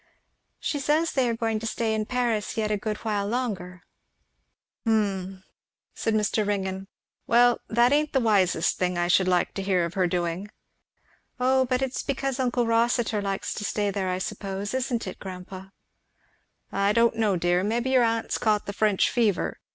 [0.59, 3.83] "She says they are going to stay in Paris yet a good while longer."
[4.83, 5.43] "Hum!"
[5.93, 6.43] said Mr.
[6.43, 6.87] Ringgan.
[7.27, 10.49] "Well that ain't the wisest thing I should like to hear of her doing."
[11.39, 15.65] "Oh but it's because uncle Rossitur likes to stay there, I suppose, isn't it, grandpa?"
[16.71, 17.63] "I don't know, dear.
[17.63, 19.59] Maybe your aunt's caught the French fever.